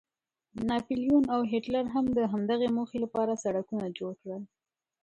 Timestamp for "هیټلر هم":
1.51-2.05